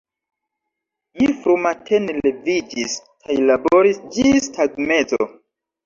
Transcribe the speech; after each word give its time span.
Mi 1.19 1.27
frumatene 1.43 2.17
leviĝis 2.21 2.99
kaj 3.13 3.39
laboris 3.53 4.05
ĝis 4.19 4.53
tagmezo. 4.61 5.27